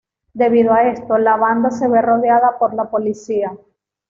[0.33, 3.55] Debido a esto, la banda se ve rodeada por la policía.